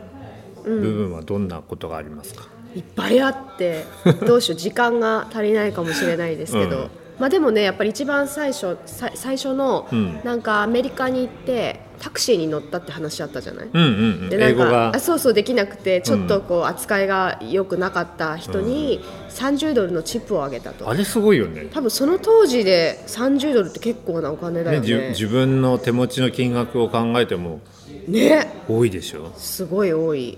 [0.63, 3.85] 部分はどんなことがありますか、いっぱいあって
[4.25, 6.89] どうしよう時間が足りないかもしれないですけど、うん。
[7.19, 10.21] まあでもねやっぱり一番最初さ最初の、うん。
[10.23, 13.91] なんかアメリカに行ってタクシーに乗ったって話あったじゃない、うんうんう
[14.25, 14.29] ん。
[14.29, 21.67] でなんかあそうそうできなくてちょっとこう扱いが良くなかった人に30ドルのチップをあげたと、あれすごいよね。
[21.71, 24.87] 多分その当時で30ドルって結構なお金だねよね。
[24.87, 27.61] じゅ自分の手持ちの金額を考えても
[28.09, 28.51] ね。
[28.67, 29.31] 多いでしょ？
[29.37, 30.37] すごい多い。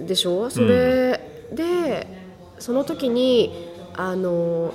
[0.00, 0.50] でしょ？
[0.50, 2.08] それで
[2.58, 4.74] その時にあの、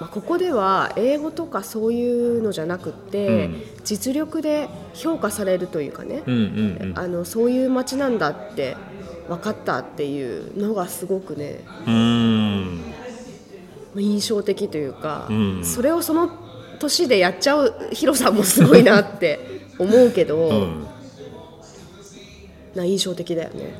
[0.00, 3.62] まあ、ここでは英語とかそういうのじゃなくって、うん。
[3.84, 8.76] 実力で評価されるというかね、うんうんあのそういう街なんだって
[9.28, 11.60] 分かったっていうのがすごくね
[13.94, 15.64] 印象的というか、うん。
[15.64, 16.30] それをその
[16.78, 19.40] 年でやっちゃうヒロさんもすごいなって
[19.78, 20.86] 思うけど、うん。
[22.74, 23.78] な印象的だよね。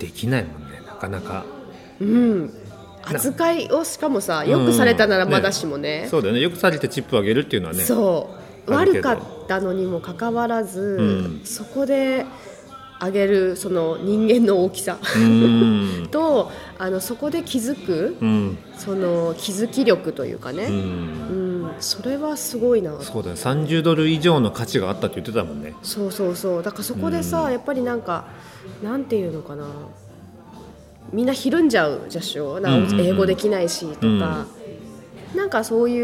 [0.00, 1.44] できないもんねなかなか。
[2.00, 2.65] うん
[3.06, 6.40] 扱いをしかもさよくされたならまだしもね,、そうだよね。
[6.40, 8.46] よくされてチップあげるっていうのはねそう。
[8.72, 11.40] 悪かったのにもかかわらず、ん。
[11.44, 12.26] そこで
[12.98, 14.98] あげるその人間の大きさ。
[16.10, 18.58] とあのそこで気づくうん。
[18.76, 20.74] その気づき力というかね、うん。
[20.74, 21.70] うん。
[21.78, 23.00] それはすごいな。
[23.00, 25.74] そうだね30ドル以上の価値があったって言ってたもんね。
[25.82, 26.62] そうそうそう。
[26.62, 28.24] だからそこでさ、やっぱりなんか
[28.82, 29.66] なんていうのかな
[31.12, 32.60] みんなひるんじゃうでしょ？
[32.60, 34.46] なんか英語できないしとか、
[35.34, 36.00] なんかそうい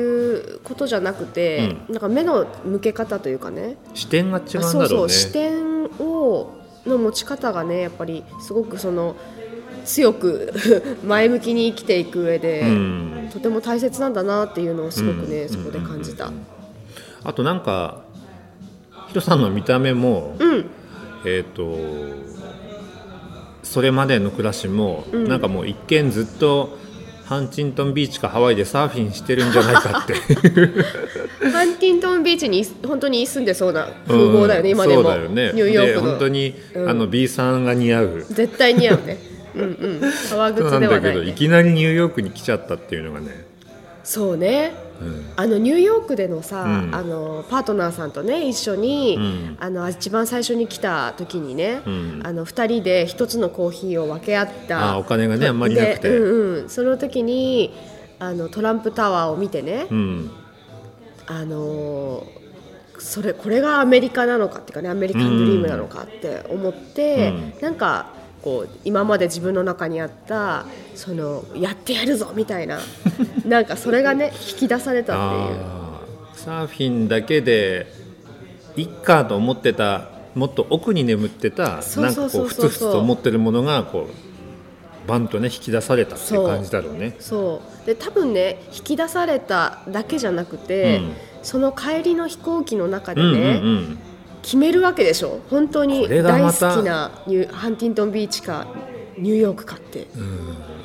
[0.57, 3.77] うことじゃなくて、なんか目の向け方というかね。
[3.95, 4.71] 視点が違うんだろうね。
[4.71, 5.09] そうそう。
[5.11, 6.51] 視点を
[6.87, 9.15] の持ち方がねやっぱりすごくその
[9.85, 10.53] 強く
[11.07, 13.31] 前向きに生きていく上で、うん。
[13.33, 15.49] とても大切なんだなっていうのをすごくね、うん。
[15.49, 16.31] そこで感じた。
[17.25, 18.03] あとなんか
[19.09, 20.67] ヒロさんの見た目も、うん。
[21.25, 21.63] えっ、と
[23.73, 26.77] それまでの暮らしも、なんかもう一見ずっと
[27.25, 30.13] ハンチントンビーチかハワイでサーフィンしてるんじゃないかって。
[31.49, 35.03] ハンティントンビーチに本当に住んでそうな風貌だよね、今でも。
[35.05, 35.53] そうだよね。
[35.55, 36.05] ニューヨークの。
[36.05, 36.55] で本当に、
[36.87, 38.27] あの B さんが似合う。
[38.29, 39.19] 絶対似合うね。
[39.55, 40.01] うんうん。
[40.29, 43.47] 革人靴なんだけど、ではない、ね、いきなりニューヨークに来ちゃったっていうのがね、
[44.05, 44.75] そうね。
[44.77, 44.92] うん
[45.37, 46.95] あのニューヨークでのさ、うん。
[46.95, 49.57] あのパートナーさんとね一緒に、うん。
[49.61, 52.21] あの一番最初に来た時にね、うん。
[52.25, 54.93] あの2人で1つのコーヒーを分け合った。
[54.93, 56.09] あお金がねあんまりなくて。
[56.09, 57.75] でうんうん、その時に
[58.19, 60.31] あのトランプタワーを見てね、うん。
[61.27, 62.43] あのー
[63.03, 72.81] それこれがアメリカなのかっていうかねアメリカンドリームなのかって思って、なんかこう今まで自分の中にあったそのやってやるぞみたいな
[73.47, 75.83] なんかそれがね引き出されたっていう。
[76.35, 77.87] サーフィンだけで
[78.77, 81.63] いっかと思ってたもっと奥に眠ってた
[81.97, 87.15] なんかこそうふつふつと思ってるものがこうバンとね引き出されたっていう感じだろうね。
[87.21, 87.87] そう。
[87.87, 91.13] で多分ね引き出されただけじゃなくて、うん。
[91.43, 93.99] その帰りの飛行機の中でうんね、うんうん
[94.43, 95.41] 決めるわけでしょ？
[95.51, 98.67] 本当に大好きなニューハンティントンビーチか
[99.19, 100.07] ニューヨークかって、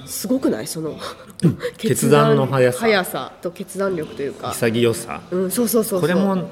[0.06, 0.68] すごくない？
[0.68, 0.96] その
[1.78, 2.80] 決断の速さ。
[2.80, 5.22] 速さと決断力というか、潔さ。
[5.32, 6.02] うん、そうそうそうそう。
[6.02, 6.50] これも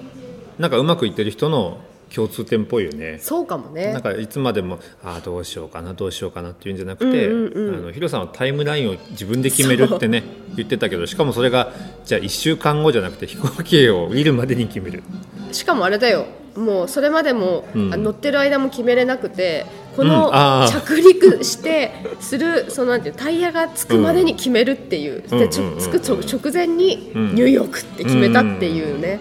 [0.57, 1.79] なんかうまくいってる人の
[2.13, 3.17] 共通点っぽいよね。
[3.21, 3.91] そうかもね。
[3.91, 7.75] なんかいつまでもああどうしようかなどうしようかなっていうんじゃなくて、うんうんうん。
[7.75, 10.23] あのヒロさんはタイムラインを自分で決めるってね
[10.55, 11.73] 言ってたけどしかもそれが
[12.05, 15.03] じゃあ1週間後じゃなくて飛行機を見るまでに決める。
[15.51, 17.93] しかもあれだよもうそれまでも、うん。
[17.93, 19.65] あ乗ってる間も決めれなくて
[19.95, 20.07] こうん。
[20.07, 20.31] の
[20.69, 27.35] 着陸してするそのなんていうタイヤがつくまでに決めるっていう、でつく直直前にうん。
[27.35, 29.19] ニューヨークって決めたっていうね、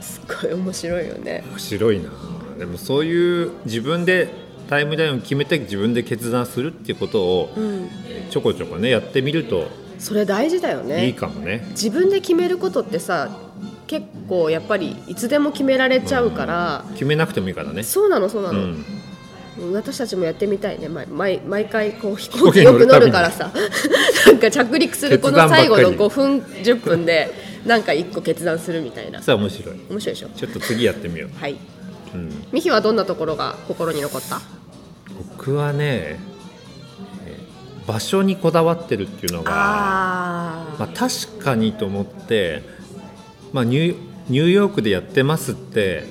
[0.00, 1.44] すっごい面白いよね。
[1.50, 2.10] 面白いな。
[2.58, 4.28] でもそういう自分で
[4.68, 7.88] タイムラインを決めて自分で決断するっていうことをうん。
[8.30, 11.06] ちょこちょこねやってみるとそれ大事だよね。
[11.06, 11.66] いいかもね。
[11.70, 13.30] 自分で決めることってさ
[13.90, 17.82] 結構やっぱりいつでも決められちゃうから、決めなくてもいいからね。
[17.82, 18.84] そうなのそうなの、うん、
[19.72, 20.88] 私たちもやってみたいね。
[20.88, 23.50] 毎毎毎回こう飛行機よく乗るからさ。
[24.26, 27.34] なんか着陸するこの最後の決断ばっかり5分10分で
[27.66, 29.20] なんか1個決断するみたいな。
[29.22, 29.76] さあ面白い。
[29.90, 30.28] 面白いでしょ？
[30.36, 31.30] ちょっと次やってみよう。
[31.40, 31.56] はい。
[32.14, 34.40] うん、ミヒはどんなところが心に残った？
[35.36, 36.20] 僕はね、
[37.26, 39.50] えー場所にこだわってるっていうのが。
[39.52, 42.62] あまあ、確かにと思って、
[43.52, 46.04] まあ、ニューヨークでやってますって、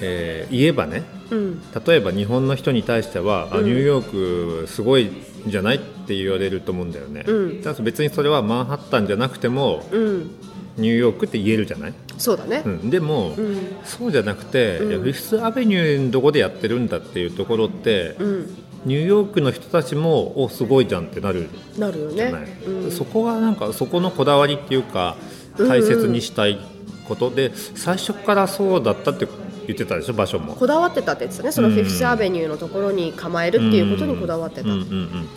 [0.00, 1.62] えー言えばねうん。
[1.86, 3.64] 例えば日本の人に対しては、あうん。
[3.64, 5.12] ニューヨークすごいん
[5.46, 7.62] じゃないって言われると思うんだよね、うん。
[7.62, 10.30] だ別にそれはマンハッタンじゃなくてもうん。
[10.76, 12.62] ニューヨークって言えるじゃない、そうだね。
[12.66, 13.58] うん、でも、うん。
[13.84, 15.02] そうじゃなくて、うん。
[15.02, 18.56] フィフスアベニューのどこでやってるんだっていうところって、うん。
[18.84, 21.48] ニューヨークの人たちもおすごいじゃんってなる
[21.78, 22.14] なるよね。
[22.16, 22.90] じゃない、うん。
[22.90, 25.16] そこはなんかそこのこだわりっていうか
[25.58, 26.58] 大切にしたい
[27.06, 27.30] こと。
[27.30, 29.26] で最初からそうだったって
[29.66, 30.54] 言ってたでしょ場所も。
[30.54, 31.52] こだわってたって言ってたね。
[31.52, 31.74] そのうん。
[31.74, 35.28] フィフスアベニューのところに構えるっていうことにこだわってた、うんうんうん、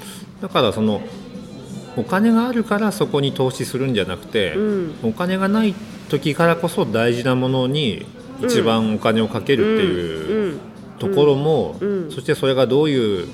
[0.41, 1.01] だからその
[1.95, 4.95] お金があるからそこに投資するんじゃなくて、うん。
[5.03, 5.73] お金がない
[6.09, 8.05] 時からこそ大事なものに
[8.41, 10.59] 一番お金をかけるっていううん。
[10.99, 12.11] ところも、うん。
[12.11, 13.27] そしてそれがどういう、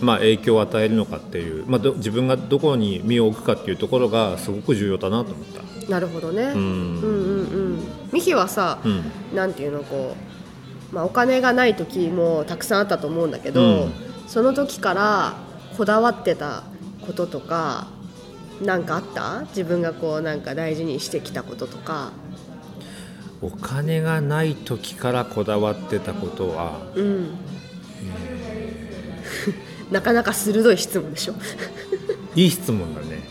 [0.00, 5.69] まあ、影響を与えるのかっていう、まあ、ど自分がどこに身を置くかっていうところがすごく重要だなと思った。
[5.88, 6.62] なるほどね、ううん、うんんう
[7.76, 7.78] ん。
[8.12, 9.02] ミヒはさ、うん。
[9.34, 10.14] なんていうのこ
[10.92, 13.92] う、まあ、お金がない時もたくさんあったと思うんだけど、うん。
[14.26, 15.34] その時から
[15.76, 16.62] こだわってた
[17.06, 17.88] こととか
[18.62, 19.40] なんかあった？
[19.48, 22.12] 自分がこうなんか大事にしてきたこととか。
[23.42, 27.30] お金がない時からこだわってたことはうん。
[29.90, 31.34] なかなか鋭い質問でしょ。
[32.36, 33.22] いい質問だね。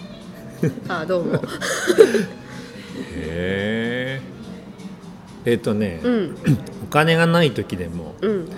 [0.90, 1.42] あどうも
[3.40, 4.22] へ
[5.46, 6.36] ええっ、とね、うん。
[6.84, 8.50] お金がない時でもうん。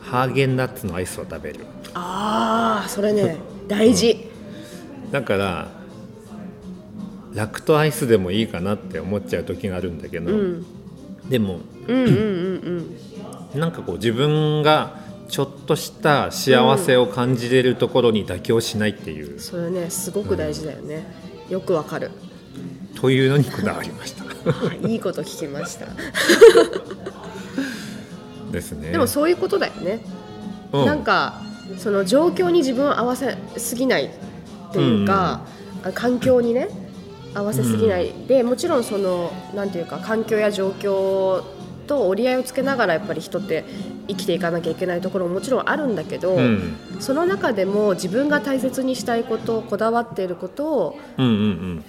[0.00, 1.66] ハーゲンダッツのアイスを食べる。
[1.94, 3.36] ああそれね
[3.68, 4.28] 大事。
[5.12, 5.68] だから
[7.34, 10.66] ラクトアイスでもいいかなって思っちゃう時があるんだけど、うん。
[11.28, 12.96] でもうんうんうん
[13.54, 13.60] うん。
[13.60, 14.98] なんかこう自分が
[15.28, 21.06] ちょっとした幸せを感じれるところに妥協しないっていう、それねすごく大事だよね、
[21.48, 22.10] よくわかる。
[23.00, 24.24] というのにこだわりました。
[24.24, 24.29] あ
[24.86, 25.86] いいこと聞きました。
[28.50, 28.90] ですね。
[28.90, 30.00] でもそういうことだよね、
[30.72, 30.86] うん。
[30.86, 31.40] なんか
[31.78, 34.08] その状況に自分を合わせすぎないっ
[34.72, 35.42] ていうか、
[35.84, 36.68] あ環境にね
[37.34, 41.42] 合わせすぎない、でもちろんそのなんていうか環境や状況
[41.86, 43.64] と折り合いをつけながらやっぱり人って
[44.08, 46.76] 生きていかなきゃいけないところももちろんあるんだけど、うん。
[46.98, 51.84] その中でも自分が大切にしたいことこだわっていることをうんうん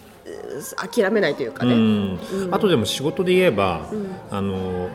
[0.75, 2.19] 諦めないというかね、うん。
[2.31, 2.55] うん。
[2.55, 3.87] あとでも仕事で言えば、
[4.29, 4.89] あの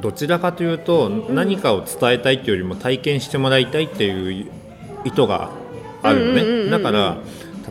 [0.00, 4.50] どちらかというと何かを伝えたいっていうよりも体験してもらいたいっていう
[5.04, 5.50] 意図が
[6.02, 7.18] あるのうんうんうんうんねだから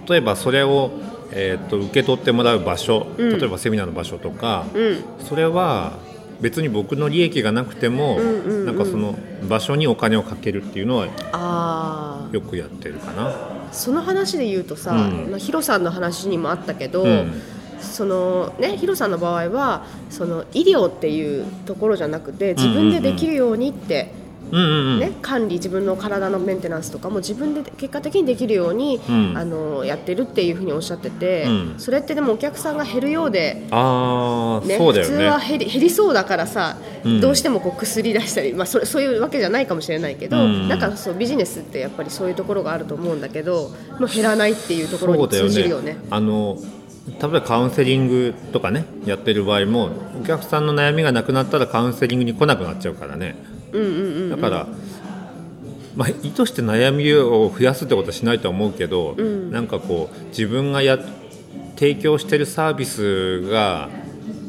[0.07, 0.91] 例えばそれを、
[1.31, 5.03] えー、と受け取ってもらう場所例えばセミナーの場所とか、うん。
[5.19, 5.97] それは
[6.41, 8.65] 別に僕の利益がなくても、んうんうん。
[8.65, 9.17] なんかその
[9.49, 13.56] 場所にお金をかけるっていうのはあよくやってるかな。
[13.77, 15.31] あその話で言うとさ、うん。
[15.31, 17.41] まあヒロさんの話にもあったけど、うん。
[17.79, 29.37] そのねヒロさんの場合はその医療っていうところじゃなくて自分でできるようにって、うんうんうんね管理自分の体のメンテナンスとかも自分で結果的にできるように、うん。
[29.37, 31.75] あのやってるっていうふうにおっしゃってて、うん。
[31.77, 35.49] それってでもお客さんが減るようでああ、ね、そうだよ普通はね。
[35.49, 37.21] 減り減りそうだからさ、うん。
[37.21, 40.67] どうしてもこう薬出したり、まあ、それそういうわけじゃないかもしれないけど、うん。
[40.67, 45.97] なんかそうビジネスってやっぱりそういうところがあると思うんだけど、まあ、減らないっていうところに通じるよね。
[46.09, 46.57] あの
[47.07, 53.37] 例えばカウンセリングとかねやってる場合もお客さんの悩みがなくなったらカウンセリングに来なくなっちゃうからね。
[53.39, 53.56] うんうんうん
[54.29, 54.67] だから、
[55.95, 59.51] まあ、意図して悩みを増やすってことはしないとは思うけど、ん。
[59.51, 60.99] なんかこう自分がや
[61.75, 63.89] 提供してるサービスが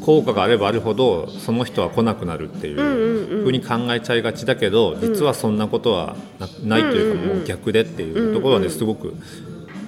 [0.00, 9.14] 効果があればあるほどその人は来なくなるっていうふうに考えちゃいがちだけど、実はそんなことはなないというか、もう逆でっていうところはねすごく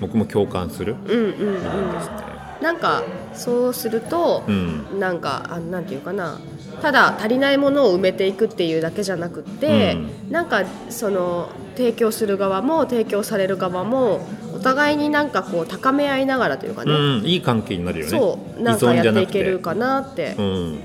[0.00, 2.30] 僕も共感する部分ですね。
[2.60, 5.00] なんかそうすると、うん。
[5.00, 6.38] なんかあなんていうかな
[6.80, 9.96] ただ足りないものを埋めていくっていうだけじゃなくって、
[10.30, 14.20] なんかその提供する側も提供される側も
[14.54, 18.10] お互いになんかこう高め合いながらというかね、うん、いい関係になるよね。
[18.10, 20.80] そうなんかやっていけるかなってうん、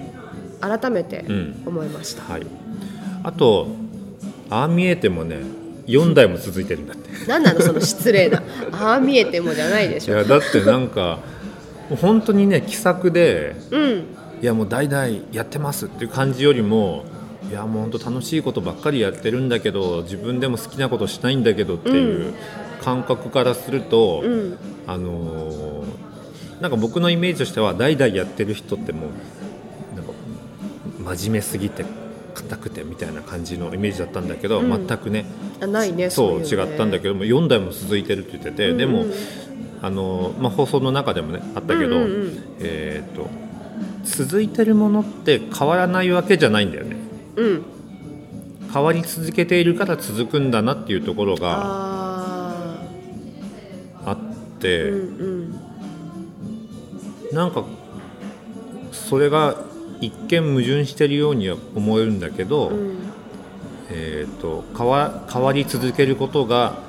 [0.62, 1.64] 改めてうん。
[1.66, 2.46] 思いました、はい。
[3.24, 3.68] あと、
[4.50, 5.38] ああ見えてもね、
[5.88, 7.26] 4代も続いてるんだって。
[7.28, 8.42] なんなのその失礼な。
[8.72, 10.16] ああ見えてもじゃないでしょ。
[10.16, 11.20] いや、だってなんか、
[12.02, 14.14] 本当にね、気さくで、うん
[14.46, 17.04] いやもう代々やってますっていう感じよりも。
[17.50, 22.34] いやもう本当楽しいことばっかりやってるんだけど自分でも好きなことしないんだけどっていう
[22.82, 24.58] 感覚からすると、うん。
[24.86, 25.86] あのー
[26.62, 30.14] なんか僕のイメージとしては代々やってる人ってもうなんか
[31.18, 31.84] 真面目すぎて
[32.36, 34.88] 硬くてみたいな感じのイメージだったんだけど、うん。
[34.88, 35.26] 全くね
[35.60, 36.46] あないねそうね。
[36.46, 39.14] 違ったんだけども4代も続いてるって言ってて、うんでもうん
[39.82, 42.43] あのー、まあ、放送の中でもねあったけど、うんうんうん。
[42.60, 43.28] えー、と
[44.06, 46.95] 続いてるものって変わらないわけじゃないんだよね。
[47.36, 47.66] うん。
[48.72, 52.78] 変わり続けているから続くんだなっていうところがあ
[54.06, 54.18] あっ
[54.60, 54.68] て。
[54.68, 55.60] ーうん
[57.32, 57.36] うん。
[57.36, 57.66] なんか
[58.91, 59.56] それが
[59.99, 62.97] 一見矛盾してるようには思えるんだけど、うん。
[63.89, 66.80] えー、と変わ変わり続けることが、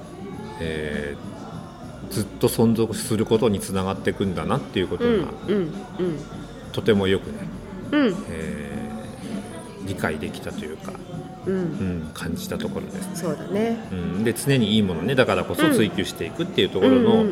[0.60, 1.26] えー
[2.10, 5.72] ずっと存続することにつながっていくんだなっていうことが、うんうんうん
[6.76, 7.38] とてもよくね
[7.92, 8.16] うん。
[8.30, 8.76] えー
[9.86, 10.92] 理解できたというか、
[11.46, 11.54] うん。
[11.54, 13.78] うん、感じたところです、そうだね。
[13.92, 17.24] うん、で常にいいものねだからこそ追求していくっていうところの、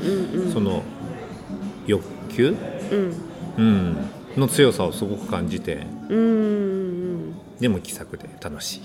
[0.53, 0.83] その
[1.87, 2.57] 欲求、
[2.93, 3.15] うん。
[3.57, 3.97] うん、
[4.37, 7.35] の強さをすごく感じてうんうん。
[7.61, 8.83] でも気さくで楽しい。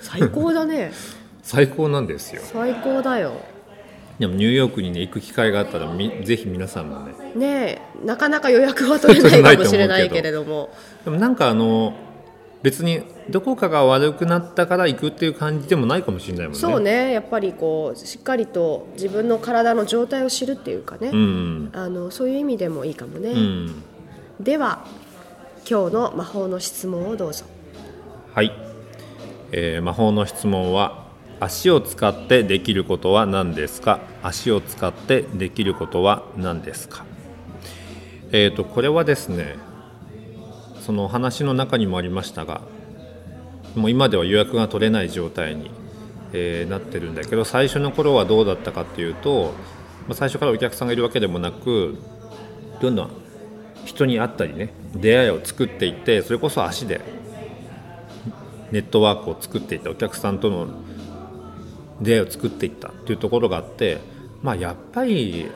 [0.00, 0.92] 最高だね。
[1.42, 2.42] 最高なんですよ。
[2.44, 3.32] 最高だよ
[4.20, 7.14] でもニューヨークにね行く機会があったらみぜひ皆さんもね。
[7.34, 10.68] ねえなかなか予約は取れないかもしれないけれども。
[11.04, 11.94] でもなんかあの
[12.62, 13.00] 別に
[13.30, 16.60] どこかが悪くなったから行くっていう感じでもないかもしれないもんね。
[16.60, 21.70] そうねやっぱりこうしっかりと自分の体の状態を知るっていうかね、うん。
[21.72, 23.82] あのそういう意味でもいいかもね、うん。
[24.38, 24.84] では
[25.66, 27.46] 今日の魔法の質問をどうぞ。
[28.34, 28.52] はい、
[29.52, 30.99] えー魔法の質問は
[31.40, 34.00] 足を使ってできることは何ですか？
[34.22, 37.06] 足を使ってできることは何ですか？
[38.30, 39.56] えー、とこれはですね
[40.80, 42.60] その話の中にもありましたが
[43.74, 45.70] もう今では予約が取れない状態に、
[46.32, 49.54] えーなってるんだけど最初の頃はどうだったかっていうと、
[50.06, 51.98] まあ、最初からお客さんがいるわけでもなく
[52.80, 53.10] どんどん
[53.84, 57.00] 人に会ったりね出会いを作っていってそれこそ足で
[58.70, 60.68] ネットワークを作っていったお客さんとの
[62.00, 63.98] 出会いを作っていったっていうところがあって
[64.42, 65.50] まあやっぱり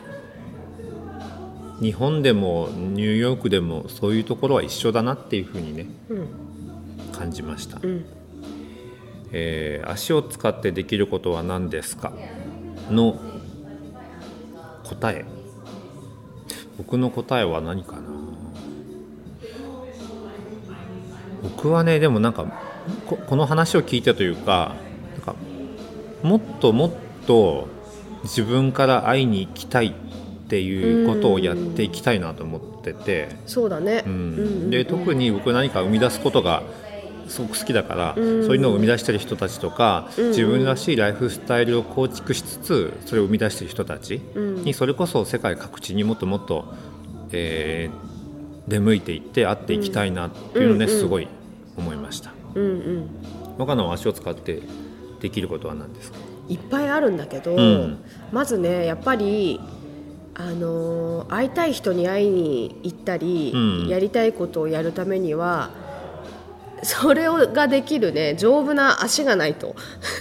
[1.80, 6.28] 日本でもニューヨークでもそういうところは一緒だなっていうふうにねうん。
[7.12, 8.04] 感じました、うん。
[9.32, 12.12] えー足を使ってできることは何ですか？
[12.90, 13.20] の
[14.84, 15.24] 答え。
[16.76, 18.02] 僕の答えは何かな？
[21.42, 22.46] 僕はねでもなんか
[23.06, 24.74] ここの話を聞いてというか
[26.24, 26.92] もっともっ
[27.26, 27.68] と
[28.24, 29.92] 自分から会いに行きたいっ
[30.48, 36.62] ていうことをやっていきたいなと思ってて、そうだね、ううんん、で特に僕何か生み出すことが
[37.28, 38.44] すごく好きだから、うん。
[38.46, 44.64] そういうのを生み出してる人たちとか、うん自分らしいライフスタイルを構築しつつそれを生み出してる人たちうん。
[44.64, 46.74] にそれこそ世界各地にもっともっと、
[47.32, 48.14] えー
[48.66, 51.28] 出向いていって会っていきたいなっていうのね、すごい
[51.76, 52.32] 思いました。
[52.54, 53.08] うんうん。
[53.58, 54.62] 若菜は足を使って
[55.24, 56.18] できることは何ですか？
[56.48, 57.98] いっぱいあるんだけど、ん。
[58.30, 59.58] まずねやっぱり
[60.34, 63.88] あのー会いたい人に会いに行ったり、うん。
[63.88, 65.70] やりたいことをやるためには
[66.82, 69.74] それをができるね丈夫な足がないと。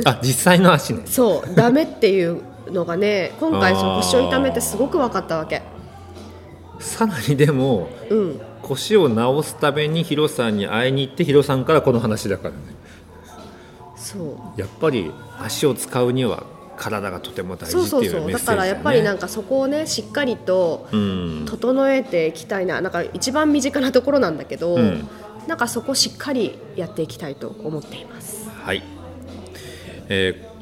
[0.06, 1.01] あ実際の足ね。
[1.06, 2.41] そうダメっていう
[2.72, 5.62] のがね今回その腰を痛めてすごく分かったわけ。
[6.80, 8.41] さらにでもうん。
[8.62, 12.56] 腰を治すためにヒロさんに会いに行ってヒロさんからこの話だからね
[14.58, 16.43] やっぱり足を使うには
[16.76, 21.45] 体がとても大事っていうメッセージそうだからやっぱりなんかかそこをねしっかりとうん。
[21.47, 22.82] 整えていきたいな。
[22.82, 25.08] なんか一番身近なところなんだけど、うん。
[25.47, 28.49] なんかそこしっかりやっていきたいと思っています。
[28.49, 28.84] はい、
[30.10, 30.54] えー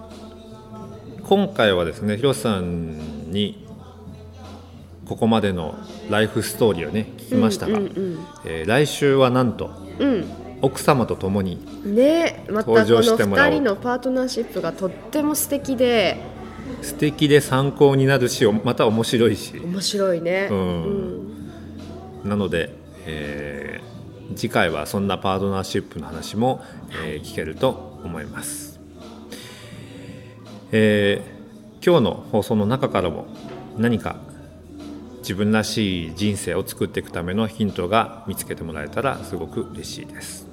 [1.32, 3.66] 今回はですねヒロさんに
[5.06, 5.76] ここまでの
[6.10, 7.80] ライフストーリーをね聞きましたが、
[8.66, 10.26] 来週はなんとうん
[10.62, 13.50] 奥様と共にねまたこ登場のしてもらおう。
[13.50, 16.18] 2人のパートナーシップがとっても素敵で
[16.82, 19.60] 素敵で参考になるしまた面白いし。
[19.60, 21.32] 面白いね、うん。
[22.24, 23.92] なので、えー
[24.34, 26.64] 次回はそんなパートナーシップの話も、
[27.06, 28.80] えー聞けると思います、
[30.72, 33.26] えー今日の放送の中からも
[33.78, 34.18] 何か
[35.22, 40.48] 自分らしい人生を作っていくためのヒントが見つけてもらえたらすごく嬉しいです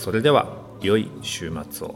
[0.00, 1.94] それでは良い週末を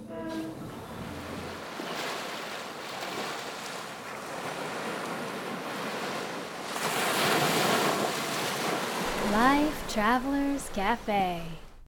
[9.32, 11.63] Life Travelers Cafe